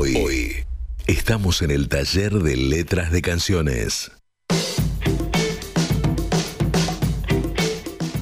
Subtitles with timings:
[0.00, 0.54] Hoy,
[1.08, 4.12] estamos en el taller de letras de canciones.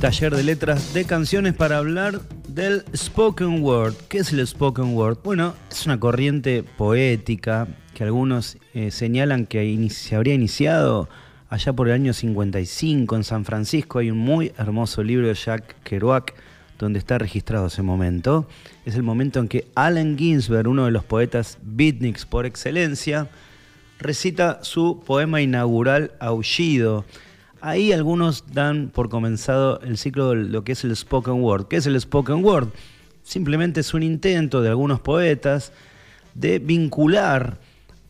[0.01, 3.93] Taller de letras de canciones para hablar del spoken word.
[4.09, 5.19] ¿Qué es el spoken word?
[5.23, 11.11] Bueno, es una corriente poética que algunos eh, señalan que se habría iniciado
[11.51, 13.99] allá por el año 55 en San Francisco.
[13.99, 16.33] Hay un muy hermoso libro de Jack Kerouac
[16.79, 18.47] donde está registrado ese momento.
[18.85, 23.29] Es el momento en que Allen Ginsberg, uno de los poetas beatniks por excelencia,
[23.99, 27.05] recita su poema inaugural Aullido.
[27.61, 31.69] Ahí algunos dan por comenzado el ciclo de lo que es el spoken word.
[31.69, 32.69] ¿Qué es el spoken word?
[33.23, 35.73] Simplemente es un intento de algunos poetas
[36.35, 37.59] de vincular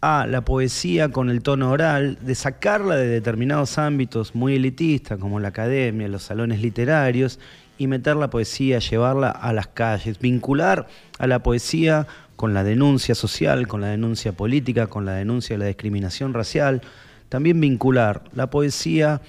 [0.00, 5.40] a la poesía con el tono oral, de sacarla de determinados ámbitos muy elitistas como
[5.40, 7.38] la academia, los salones literarios
[7.78, 10.86] y meter la poesía, llevarla a las calles, vincular
[11.18, 15.60] a la poesía con la denuncia social, con la denuncia política, con la denuncia de
[15.60, 16.82] la discriminación racial,
[17.28, 19.20] también vincular la poesía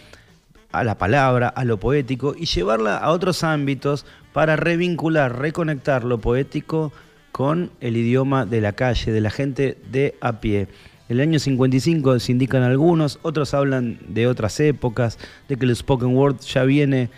[0.71, 6.19] a la palabra, a lo poético y llevarla a otros ámbitos para revincular, reconectar lo
[6.19, 6.91] poético
[7.31, 10.67] con el idioma de la calle, de la gente de a pie.
[11.09, 16.15] El año 55 se indican algunos, otros hablan de otras épocas, de que el spoken
[16.15, 17.09] word ya viene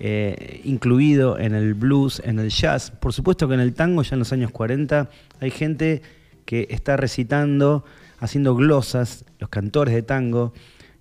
[0.00, 2.90] eh, incluido en el blues, en el jazz.
[2.90, 5.10] Por supuesto que en el tango, ya en los años 40,
[5.40, 6.02] hay gente
[6.44, 7.84] que está recitando,
[8.20, 10.52] haciendo glosas, los cantores de tango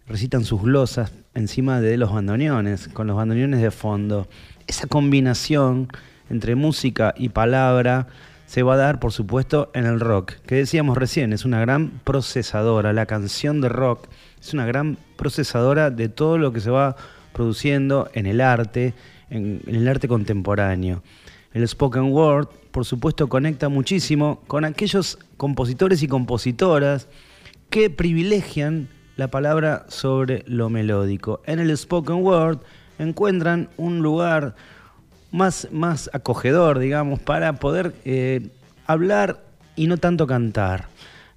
[0.08, 4.28] recitan sus glosas encima de los bandoneones, con los bandoneones de fondo.
[4.66, 5.90] Esa combinación
[6.30, 8.08] entre música y palabra
[8.46, 12.00] se va a dar, por supuesto, en el rock, que decíamos recién, es una gran
[12.04, 12.94] procesadora.
[12.94, 14.08] La canción de rock
[14.40, 16.96] es una gran procesadora de todo lo que se va
[17.38, 18.94] produciendo en el arte,
[19.30, 21.04] en, el arte contemporáneo.
[21.54, 27.08] El spoken word, por supuesto, conecta muchísimo con aquellos compositores y compositoras
[27.70, 31.42] que privilegian la palabra sobre lo melódico.
[31.46, 32.60] En el spoken word
[33.00, 34.56] encuentran un lugar
[35.32, 38.50] más, más acogedor, digamos, para poder eh,
[38.86, 39.44] hablar
[39.76, 40.88] y no tanto cantar.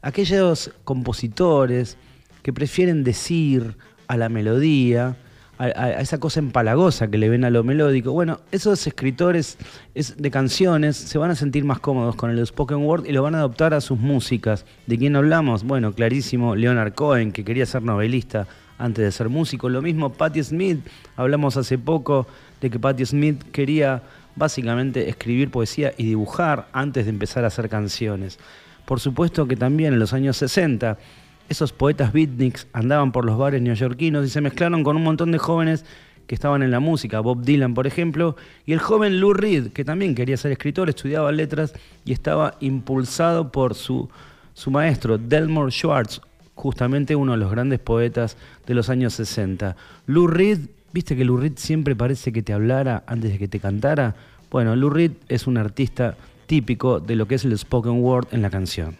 [0.03, 1.97] Aquellos compositores
[2.43, 3.77] que prefieren decir
[4.09, 5.17] a la melodía,
[5.61, 8.13] a, esa cosa empalagosa que le ven a lo melódico.
[8.13, 9.59] Bueno, esos escritores
[9.95, 13.35] de canciones se van a sentir más cómodos con el spoken word y lo van
[13.35, 14.65] a adoptar a sus músicas.
[14.87, 15.65] ¿De quién hablamos?
[15.65, 18.47] Bueno, clarísimo, Leonard Cohen, que quería ser novelista
[18.79, 19.69] antes de ser músico.
[19.69, 20.81] Lo mismo Patti Smith,
[21.17, 22.27] hablamos hace poco
[22.63, 24.03] de que Patti Smith quería
[24.37, 28.39] básicamente escribir poesía y dibujar antes de empezar a hacer canciones.
[28.87, 30.97] Por supuesto que también en los años 60
[31.51, 35.39] esos poetas beatniks andaban por los bares neoyorquinos y se mezclaron con un montón de
[35.39, 35.85] jóvenes
[36.29, 39.85] que estaban en la música, Bob Dylan por ejemplo, y el joven Lou Reed, que
[39.85, 41.75] también quería ser escritor, estudiaba letras
[42.05, 44.09] y estaba impulsado por su,
[44.55, 46.21] su maestro, Delmore Schwartz,
[46.55, 49.75] justamente uno de los grandes poetas de los años 60.
[50.07, 50.61] Lou Reed,
[50.93, 54.15] viste que Lou Reed siempre parece que te hablara antes de que te cantara.
[54.53, 56.17] Bueno, Lou Reed es un artista
[56.47, 59.00] típico de lo que es el spoken word en la canción.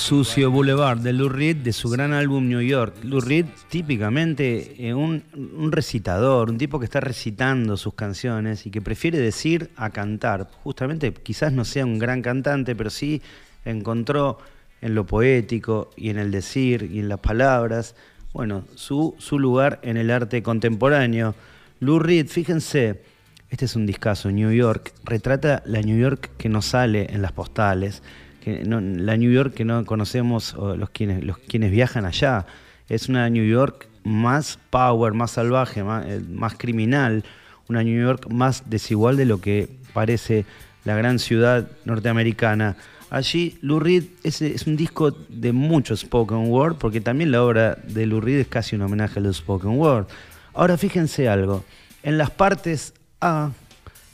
[0.00, 2.94] Sucio Boulevard de Lou Reed de su gran álbum New York.
[3.04, 5.22] Lou Reed típicamente eh, un,
[5.70, 10.50] recitador, un tipo que está recitando sus canciones y que prefiere decir a cantar.
[10.64, 13.20] Justamente quizás no sea un gran cantante, pero sí
[13.66, 14.38] encontró
[14.80, 17.94] en lo poético y en el decir y en las palabras,
[18.32, 21.34] bueno, su, su lugar en el arte contemporáneo.
[21.78, 23.02] Lou Reed, fíjense,
[23.50, 27.32] este es un discazo, New York, retrata la New York que nos sale en las
[27.32, 28.02] postales
[28.40, 32.46] que la New York que no conocemos los quienes, los quienes viajan allá.
[32.88, 37.24] Es una New York más power, más salvaje, eh, más, criminal,
[37.68, 40.44] una New York más desigual de lo que parece
[40.84, 42.76] la gran ciudad norteamericana.
[43.10, 47.76] Allí Lou Reed es, es, un disco de mucho spoken word, porque también la obra
[47.84, 50.06] de Lou Reed es casi un homenaje a los spoken word.
[50.54, 51.64] Ahora fíjense algo,
[52.02, 53.50] en las partes A,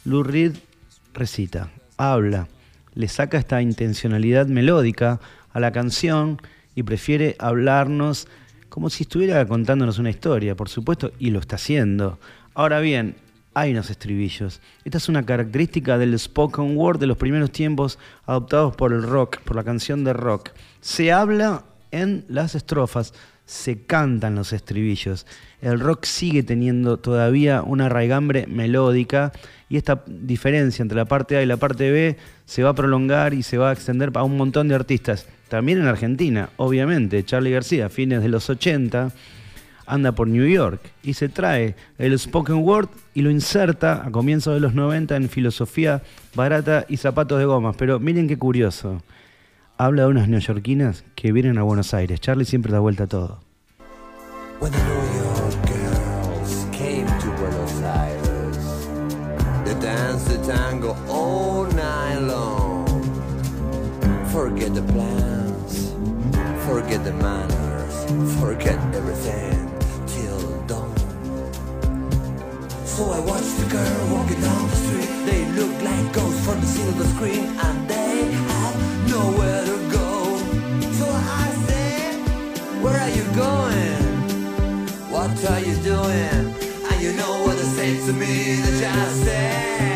[0.04, 0.56] Lou Reed
[1.14, 2.48] recita, habla,
[2.96, 5.20] le saca esta intencionalidad melódica
[5.52, 6.40] a la canción
[6.74, 8.26] y prefiere hablarnos
[8.68, 12.18] como si estuviera contándonos una historia, por supuesto, y lo está haciendo.
[12.54, 13.16] Ahora bien,
[13.54, 14.60] hay unos estribillos.
[14.84, 19.40] Esta es una característica del spoken word de los primeros tiempos adoptados por el rock,
[19.40, 20.50] por la canción de rock.
[20.80, 23.14] Se habla en las estrofas,
[23.46, 25.24] se cantan los estribillos.
[25.62, 29.32] El rock sigue teniendo todavía una raigambre melódica
[29.68, 33.32] y esta diferencia entre la parte A y la parte B se va a prolongar
[33.34, 35.26] y se va a extender a un montón de artistas.
[35.48, 39.12] También en Argentina, obviamente, Charlie García, fines de los 80,
[39.86, 44.54] anda por New York y se trae el spoken word y lo inserta a comienzos
[44.54, 46.02] de los 90 en filosofía
[46.34, 47.76] barata y zapatos de gomas.
[47.76, 49.00] Pero miren qué curioso
[49.78, 52.20] habla de unas neoyorquinas que vienen a Buenos Aires.
[52.20, 53.40] Charlie siempre da vuelta a todo.
[54.58, 58.88] When the New York girls came to Buenos Aires,
[59.64, 62.86] they danced the tango all night long.
[64.32, 65.92] Forget the plans,
[66.66, 68.06] forget the manners,
[68.40, 69.70] forget everything
[70.06, 70.94] till dawn.
[72.86, 75.10] So I watched the girl walking down the street.
[75.26, 78.05] They looked like ghosts from the silver screen, and they
[80.98, 82.14] So I said,
[82.82, 84.02] Where are you going?
[85.10, 86.54] What are you doing?
[86.90, 89.95] And you know what they say to me, they just said,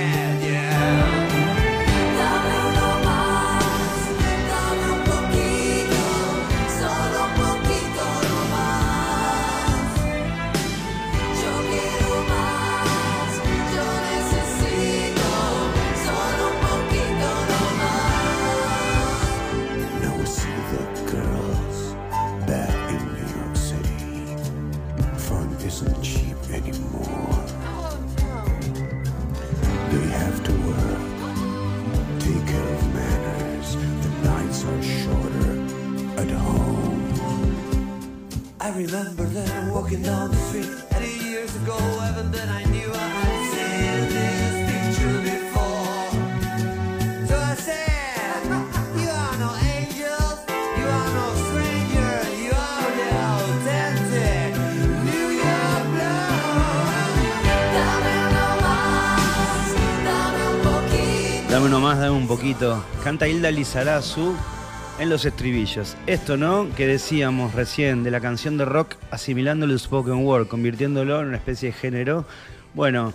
[61.62, 62.82] Uno más, dame un poquito.
[63.04, 64.34] Canta Hilda Lizarazu
[64.98, 65.94] en los estribillos.
[66.06, 66.66] Esto, ¿no?
[66.74, 71.36] Que decíamos recién de la canción de rock asimilándolo el spoken word, convirtiéndolo en una
[71.36, 72.24] especie de género.
[72.72, 73.12] Bueno,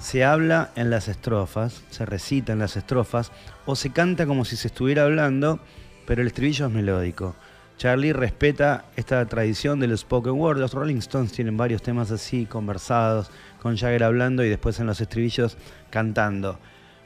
[0.00, 3.30] se habla en las estrofas, se recita en las estrofas,
[3.64, 5.60] o se canta como si se estuviera hablando,
[6.04, 7.36] pero el estribillo es melódico.
[7.78, 10.58] Charlie respeta esta tradición del spoken word.
[10.58, 13.30] Los Rolling Stones tienen varios temas así, conversados,
[13.62, 15.56] con Jagger hablando y después en los estribillos
[15.90, 16.58] cantando.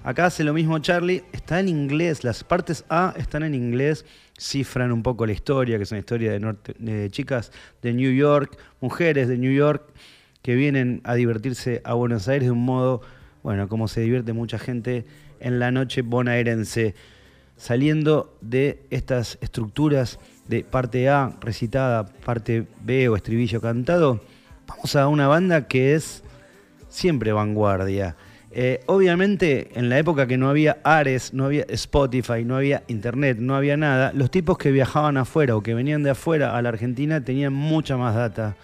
[0.09, 4.07] Acá hace lo mismo Charlie, está en inglés, las partes A están en inglés,
[4.39, 9.29] cifran un poco la historia, que es una historia de, chicas de New York, mujeres
[9.29, 9.83] de New York
[10.41, 13.03] que vienen a divertirse a Buenos Aires de un modo,
[13.43, 15.05] bueno, como se divierte mucha gente
[15.41, 16.95] en la noche bonaerense,
[17.59, 24.23] saliendo de estas estructuras de parte A recitada, parte B o estribillo cantado,
[24.67, 26.25] vamos a una banda que es
[26.89, 28.17] siempre vanguardia.
[28.51, 33.39] Eh, obviamente, en la época que no había Ares, no había Spotify, no había Internet,
[33.39, 36.71] no había nada, los tipos que viajaban afuera o que venían de afuera a la
[36.71, 38.57] Argentina tenían mucha más data.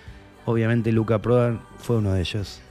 [0.46, 2.63] Obviamente, Luca Prodan fue uno de ellos.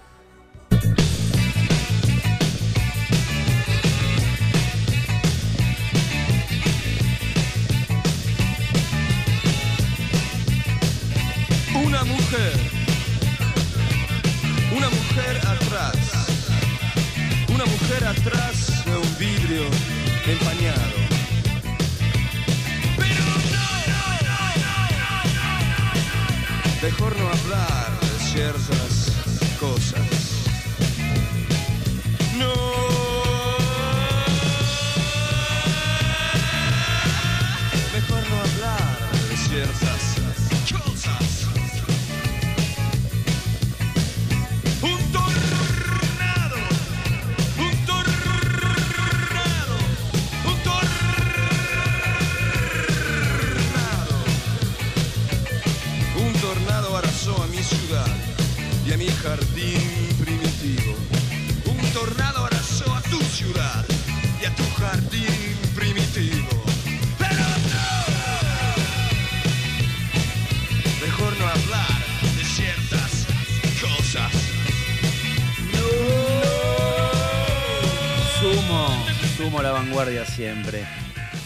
[79.53, 80.83] Sumo la vanguardia siempre.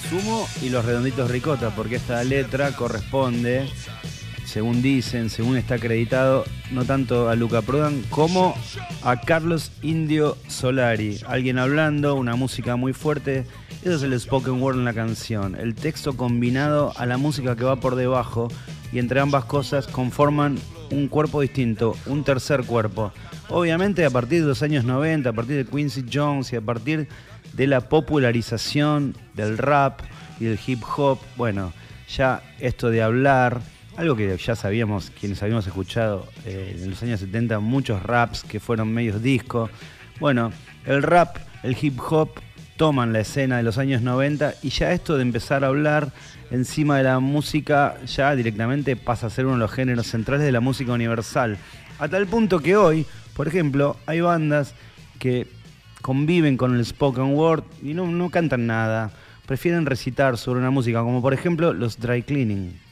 [0.09, 3.67] Sumo y los redonditos ricota, porque esta letra corresponde,
[4.45, 8.55] según dicen, según está acreditado, no tanto a Luca Prodan como
[9.03, 11.19] a Carlos Indio Solari.
[11.27, 13.45] Alguien hablando, una música muy fuerte.
[13.81, 15.55] Eso es el spoken word en la canción.
[15.55, 18.47] El texto combinado a la música que va por debajo
[18.93, 20.57] y entre ambas cosas conforman
[20.91, 23.11] un cuerpo distinto, un tercer cuerpo.
[23.49, 27.09] Obviamente a partir de los años 90, a partir de Quincy Jones y a partir
[27.57, 30.01] de la popularización del rap
[30.39, 31.73] y del hip hop, bueno,
[32.07, 33.59] ya esto de hablar,
[33.97, 38.59] algo que ya sabíamos, quienes habíamos escuchado eh, en los años 70, muchos raps que
[38.59, 39.71] fueron medios disco.
[40.19, 40.51] Bueno,
[40.85, 42.29] el rap, el hip hop
[42.77, 46.11] toman la escena de los años 90 y ya esto de empezar a hablar
[46.51, 50.51] encima de la música ya directamente pasa a ser uno de los géneros centrales de
[50.51, 51.57] la música universal.
[51.97, 54.75] A tal punto que hoy, por ejemplo, hay bandas
[55.17, 55.47] que
[56.01, 59.11] conviven con el spoken word y no, no cantan nada,
[59.45, 62.86] prefieren recitar sobre una música, como por ejemplo los dry cleaning.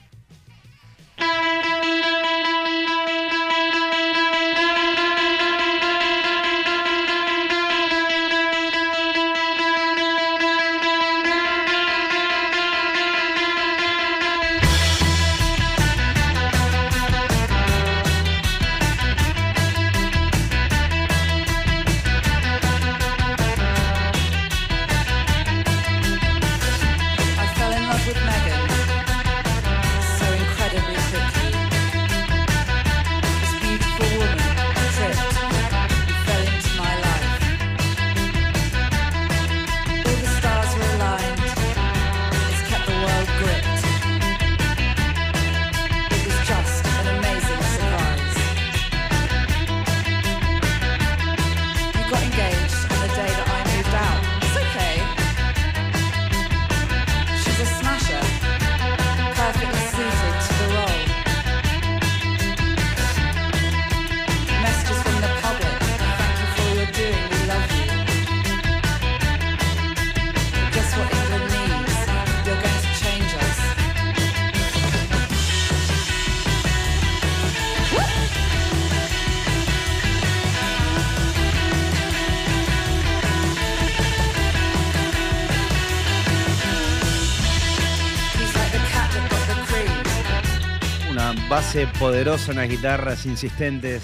[91.75, 94.01] Base poderosa, unas guitarras insistentes,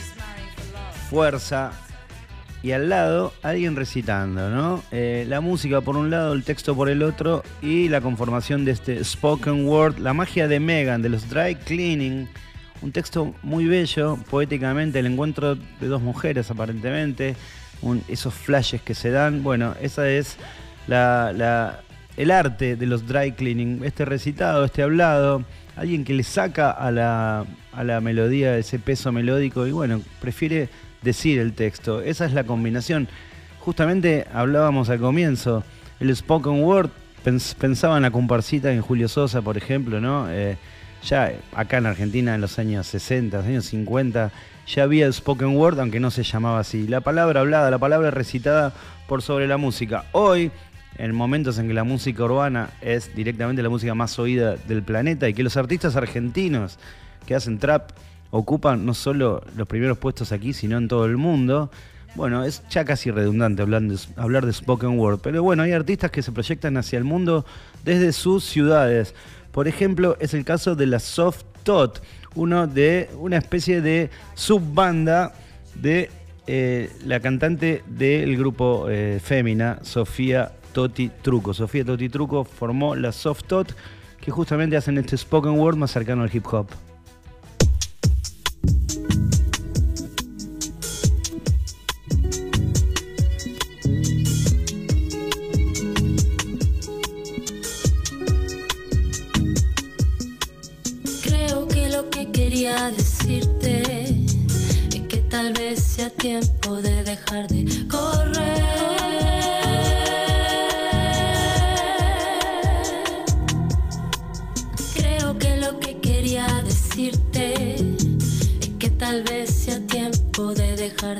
[1.09, 1.71] fuerza.
[2.61, 4.83] Y al lado, alguien recitando, ¿no?
[4.91, 8.71] Eh, la música por un lado, el texto por el otro y la conformación de
[8.71, 12.27] este spoken word, la magia de Megan, de los dry cleaning.
[12.81, 17.37] Un texto muy bello, poéticamente, el encuentro de dos mujeres aparentemente,
[18.09, 19.43] esos flashes que se dan.
[19.43, 20.35] Bueno, esa es
[20.87, 21.79] la-
[22.17, 25.43] el arte de los dry cleaning, este recitado, este hablado,
[25.75, 30.69] alguien que le saca a la, a la melodía ese peso melódico y bueno, prefiere
[31.01, 32.01] decir el texto.
[32.01, 33.07] Esa es la combinación.
[33.59, 35.63] Justamente hablábamos al comienzo,
[35.99, 36.89] el spoken word,
[37.23, 40.27] pens- pensaba en la comparsita en Julio Sosa, por ejemplo, ¿no?
[40.31, 40.57] Eh,
[41.03, 44.31] ya acá en Argentina en los años 60, años 50,
[44.67, 46.87] ya había el spoken word, aunque no se llamaba así.
[46.87, 48.73] La palabra hablada, la palabra recitada
[49.07, 50.05] por sobre la música.
[50.11, 50.51] Hoy,
[50.97, 55.27] en momentos en que la música urbana es directamente la música más oída del planeta
[55.27, 56.77] y que los artistas argentinos
[57.25, 57.91] que hacen trap
[58.31, 61.69] ocupan no solo los primeros puestos aquí, sino en todo el mundo.
[62.15, 66.31] Bueno, es ya casi redundante hablar de, spoken word, pero bueno, hay artistas que se
[66.31, 67.45] proyectan hacia el mundo
[67.85, 69.15] desde sus ciudades.
[69.51, 72.01] Por ejemplo, es el caso de la Soft Tot,
[72.35, 75.33] uno de una especie de subbanda
[75.75, 76.09] de
[76.47, 81.53] eh, la cantante del grupo eh, Fémina, Sofía Toti Truco.
[81.53, 83.75] Sofía Toti Truco formó la Soft Tot,
[84.19, 86.67] que justamente hacen este spoken word más cercano al hip hop.
[101.23, 104.25] Creo que lo que quería decirte
[104.93, 106.90] es que tal vez sea tiempo de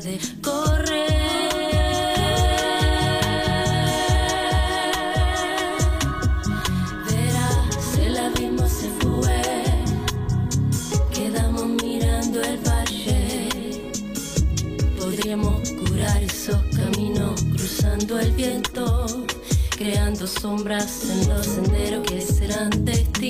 [0.00, 1.52] dejar de correr.
[7.08, 9.42] Verás, el abismo se fue.
[11.12, 13.48] Quedamos mirando el valle.
[14.98, 19.06] Podríamos curar esos caminos cruzando el viento,
[19.76, 23.21] creando sombras en los senderos que serán destino.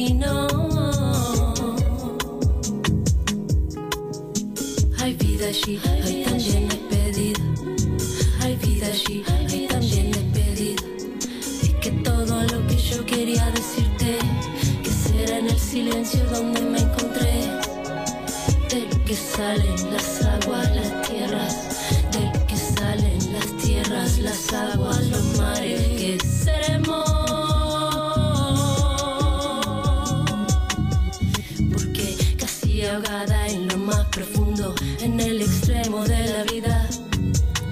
[35.02, 36.88] En el extremo de la vida,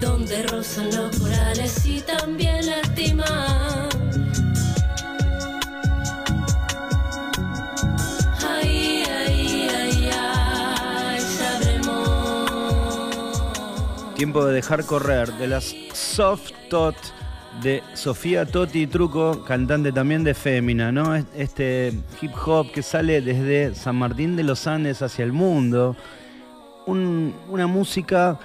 [0.00, 3.28] donde rozan los corales y también sabremos.
[14.16, 16.94] Tiempo de dejar correr de las Soft Tot
[17.62, 21.14] de Sofía Totti Truco, cantante también de Fémina, ¿no?
[21.16, 25.96] Es- Este hip hop que sale desde San Martín de los Andes hacia el mundo.
[26.90, 28.38] Un- una música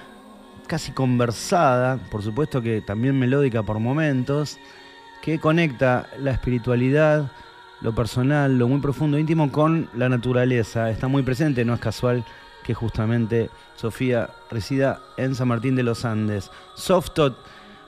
[0.66, 4.58] casi conversada, por supuesto que también melódica por momentos,
[5.22, 7.30] que conecta la espiritualidad,
[7.80, 10.90] lo personal, lo muy profundo, íntimo con la naturaleza.
[10.90, 12.24] Está muy presente, no es casual
[12.64, 16.50] que justamente Sofía resida en San Martín de los Andes.
[16.74, 17.36] Softot,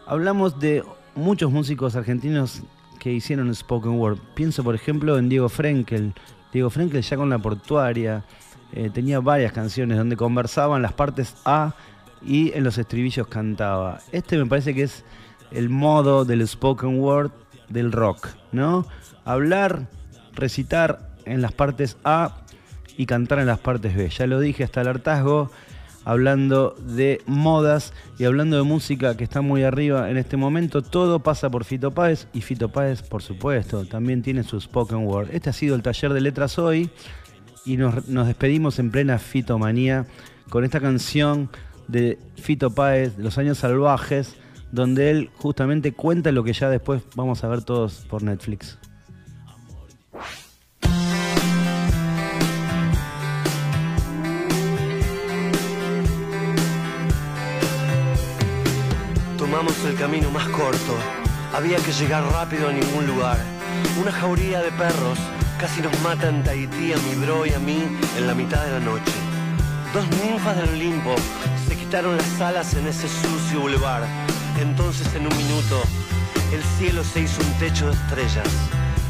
[0.06, 2.62] hablamos de muchos músicos argentinos
[2.98, 4.18] que hicieron spoken word.
[4.34, 6.12] Pienso, por ejemplo, en Diego Frenkel.
[6.52, 8.24] Diego Frenkel ya con la portuaria
[8.72, 11.74] eh, tenía varias canciones donde conversaban las partes A
[12.22, 14.00] y en los estribillos cantaba.
[14.12, 15.04] Este me parece que es
[15.50, 17.31] el modo del spoken word
[17.68, 18.87] del rock, ¿no?
[19.24, 19.88] Hablar,
[20.35, 22.42] recitar en las partes A
[22.96, 24.09] y cantar en las partes B.
[24.09, 25.50] Ya lo dije hasta el hartazgo,
[26.04, 30.83] hablando de modas y hablando de música que está muy arriba en este momento.
[30.83, 35.28] Todo pasa por Fito Páez y Fito Páez, por supuesto, también tiene su spoken word.
[35.33, 36.90] Este ha sido el taller de letras hoy
[37.64, 40.06] y nos, nos despedimos en plena fitomanía
[40.48, 41.50] con esta canción
[41.88, 44.36] de Fito Páez, de los años salvajes,
[44.70, 48.78] donde él justamente cuenta lo que ya después vamos a ver todos por Netflix.
[59.38, 60.94] Tomamos el camino más corto.
[61.54, 63.38] Había que llegar rápido a ningún lugar.
[64.00, 65.18] Una jauría de perros
[65.58, 67.84] casi nos mata en Tahití a mi bro y a mí
[68.16, 69.12] en la mitad de la noche.
[69.92, 71.16] Dos ninfas del Olimpo
[71.66, 74.06] se quitaron las alas en ese sucio bulevar.
[74.60, 75.82] Entonces en un minuto
[76.52, 78.48] el cielo se hizo un techo de estrellas.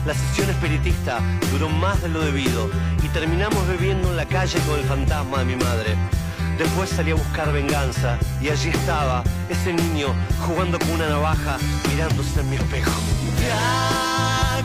[0.06, 1.20] La sesión espiritista
[1.52, 2.70] duró más de lo debido
[3.02, 5.96] y terminamos bebiendo en la calle con el fantasma de mi madre.
[6.56, 10.14] Después salí a buscar venganza y allí estaba ese niño
[10.46, 11.58] jugando con una navaja
[11.90, 12.92] mirándose en mi espejo.
[13.38, 13.52] ¿Te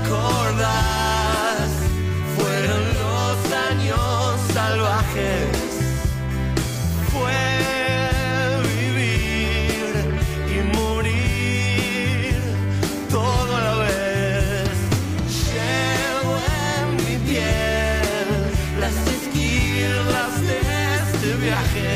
[0.01, 1.02] acordás?
[7.11, 7.43] Fue
[8.79, 9.93] vivir
[10.49, 12.35] y morir
[13.11, 14.69] todo a la vez.
[15.51, 16.33] Llevo
[16.73, 18.27] en mi piel
[18.79, 20.57] las esquirlas de
[21.01, 21.91] este viaje.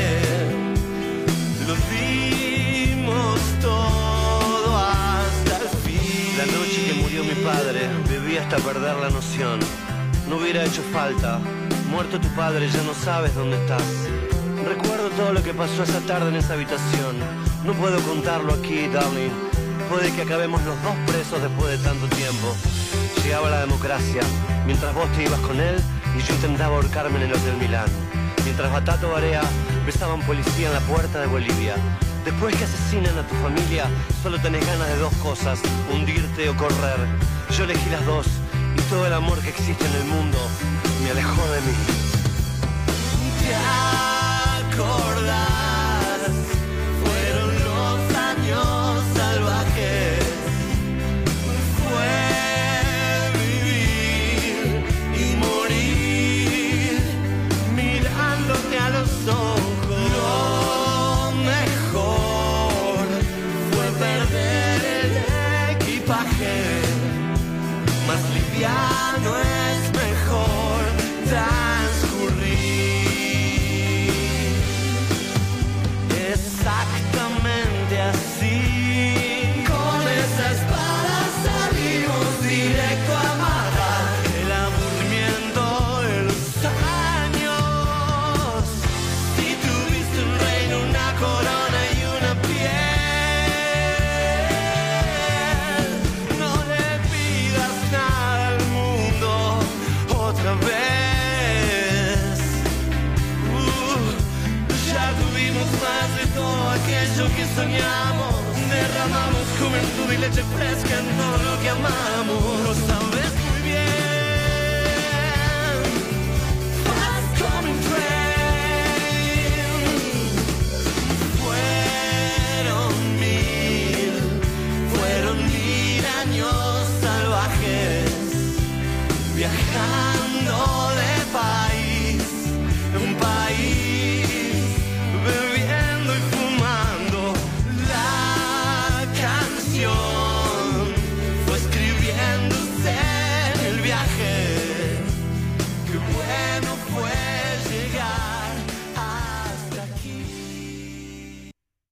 [1.66, 6.38] Lo dimos todo hasta el fin.
[6.38, 9.58] La noche que murió mi padre, viví hasta perder la noción.
[10.28, 11.40] No hubiera hecho falta.
[11.90, 13.82] Muerto tu padre, ya no sabes dónde estás.
[14.64, 17.16] Recuerdo todo lo que pasó esa tarde en esa habitación.
[17.64, 19.30] No puedo contarlo aquí, darling.
[19.88, 22.54] Puede que acabemos los dos presos después de tanto tiempo.
[23.24, 24.20] Llegaba la democracia,
[24.66, 25.76] mientras vos te ibas con él
[26.16, 27.88] y yo intentaba ahorcarme en el Hotel Milán.
[28.44, 29.42] Mientras Batato Barea
[29.86, 31.74] besaba a un policía en la puerta de Bolivia.
[32.24, 33.86] Después que asesinan a tu familia,
[34.22, 35.58] solo tenés ganas de dos cosas,
[35.90, 36.98] hundirte o correr.
[37.56, 38.26] Yo elegí las dos
[38.88, 40.38] todo el amor que existe en el mundo
[41.02, 41.74] me alejó de mí.
[43.40, 43.54] ¿Te?